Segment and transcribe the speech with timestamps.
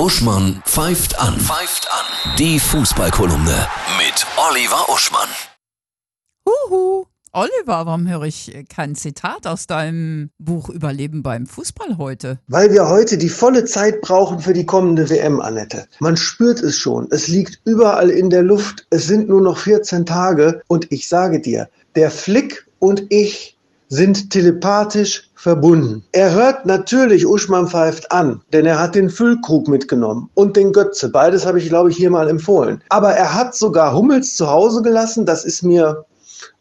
[0.00, 1.38] Uschmann pfeift an.
[1.38, 2.34] Pfeift an.
[2.38, 3.66] Die Fußballkolumne
[3.98, 5.28] mit Oliver Uschmann.
[6.48, 7.04] Huhu.
[7.32, 12.38] Oliver, warum höre ich kein Zitat aus deinem Buch Überleben beim Fußball heute?
[12.48, 15.86] Weil wir heute die volle Zeit brauchen für die kommende WM, Annette.
[15.98, 17.06] Man spürt es schon.
[17.10, 18.86] Es liegt überall in der Luft.
[18.88, 20.62] Es sind nur noch 14 Tage.
[20.66, 23.58] Und ich sage dir, der Flick und ich
[23.90, 26.04] sind telepathisch verbunden.
[26.12, 31.08] Er hört natürlich Uschmann pfeift an, denn er hat den Füllkrug mitgenommen und den Götze.
[31.08, 32.82] Beides habe ich, glaube ich, hier mal empfohlen.
[32.88, 35.26] Aber er hat sogar Hummels zu Hause gelassen.
[35.26, 36.04] Das ist mir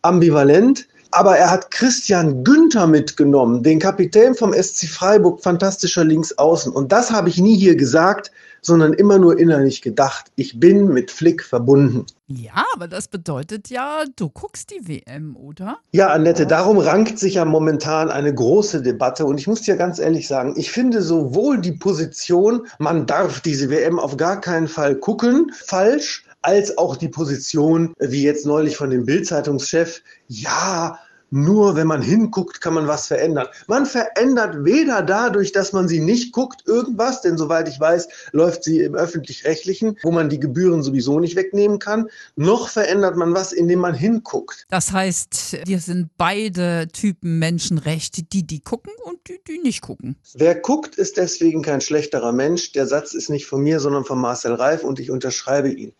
[0.01, 0.87] ambivalent.
[1.11, 6.71] Aber er hat Christian Günther mitgenommen, den Kapitän vom SC Freiburg, fantastischer Linksaußen.
[6.71, 10.31] Und das habe ich nie hier gesagt, sondern immer nur innerlich gedacht.
[10.35, 12.05] Ich bin mit Flick verbunden.
[12.27, 15.79] Ja, aber das bedeutet ja, du guckst die WM, oder?
[15.91, 19.25] Ja, Annette, darum rankt sich ja momentan eine große Debatte.
[19.25, 23.69] Und ich muss dir ganz ehrlich sagen, ich finde sowohl die Position, man darf diese
[23.69, 28.89] WM auf gar keinen Fall gucken, falsch, als auch die Position, wie jetzt neulich von
[28.89, 30.99] dem Bildzeitungschef, ja,
[31.31, 33.47] nur wenn man hinguckt, kann man was verändern.
[33.67, 38.63] Man verändert weder dadurch, dass man sie nicht guckt, irgendwas, denn soweit ich weiß, läuft
[38.63, 43.51] sie im öffentlich-rechtlichen, wo man die Gebühren sowieso nicht wegnehmen kann, noch verändert man was,
[43.51, 44.65] indem man hinguckt.
[44.69, 49.81] Das heißt, dir sind beide Typen Menschen recht, die die gucken und die, die nicht
[49.81, 50.15] gucken.
[50.33, 52.71] Wer guckt, ist deswegen kein schlechterer Mensch.
[52.71, 55.93] Der Satz ist nicht von mir, sondern von Marcel Reif und ich unterschreibe ihn.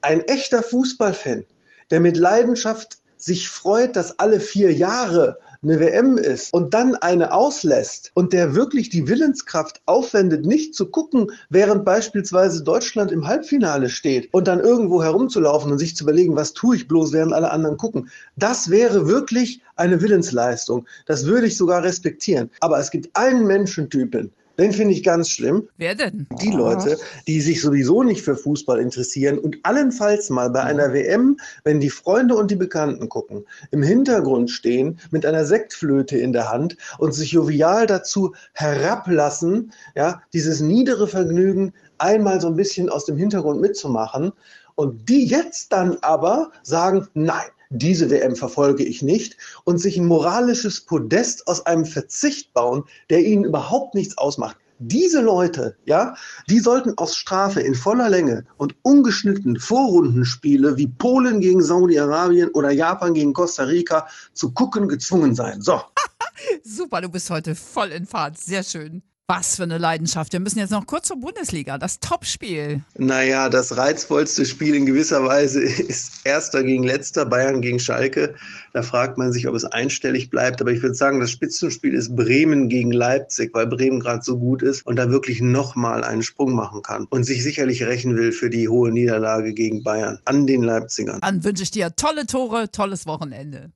[0.00, 1.44] Ein echter Fußballfan,
[1.90, 7.32] der mit Leidenschaft sich freut, dass alle vier Jahre eine WM ist und dann eine
[7.32, 13.88] auslässt und der wirklich die Willenskraft aufwendet, nicht zu gucken, während beispielsweise Deutschland im Halbfinale
[13.88, 17.50] steht und dann irgendwo herumzulaufen und sich zu überlegen, was tue ich bloß, während alle
[17.50, 18.10] anderen gucken.
[18.36, 20.86] Das wäre wirklich eine Willensleistung.
[21.06, 22.50] Das würde ich sogar respektieren.
[22.60, 25.68] Aber es gibt einen Menschentypen, den finde ich ganz schlimm.
[25.76, 26.26] Wer denn?
[26.42, 31.38] Die Leute, die sich sowieso nicht für Fußball interessieren und allenfalls mal bei einer WM,
[31.64, 36.50] wenn die Freunde und die Bekannten gucken, im Hintergrund stehen mit einer Sektflöte in der
[36.50, 43.04] Hand und sich jovial dazu herablassen, ja, dieses niedere Vergnügen einmal so ein bisschen aus
[43.04, 44.32] dem Hintergrund mitzumachen
[44.74, 50.06] und die jetzt dann aber sagen, nein, diese WM verfolge ich nicht und sich ein
[50.06, 54.56] moralisches Podest aus einem Verzicht bauen, der ihnen überhaupt nichts ausmacht.
[54.78, 56.14] Diese Leute, ja,
[56.50, 62.70] die sollten aus Strafe in voller Länge und ungeschnitten Vorrundenspiele wie Polen gegen Saudi-Arabien oder
[62.70, 65.62] Japan gegen Costa Rica zu gucken gezwungen sein.
[65.62, 65.80] So.
[66.62, 68.36] Super, du bist heute voll in Fahrt.
[68.38, 69.02] Sehr schön.
[69.28, 70.32] Was für eine Leidenschaft.
[70.32, 71.78] Wir müssen jetzt noch kurz zur Bundesliga.
[71.78, 72.84] Das Topspiel.
[72.96, 78.36] Naja, das reizvollste Spiel in gewisser Weise ist Erster gegen Letzter, Bayern gegen Schalke.
[78.72, 80.60] Da fragt man sich, ob es einstellig bleibt.
[80.60, 84.62] Aber ich würde sagen, das Spitzenspiel ist Bremen gegen Leipzig, weil Bremen gerade so gut
[84.62, 88.48] ist und da wirklich nochmal einen Sprung machen kann und sich sicherlich rächen will für
[88.48, 91.18] die hohe Niederlage gegen Bayern an den Leipzigern.
[91.20, 93.72] Dann wünsche ich dir tolle Tore, tolles Wochenende.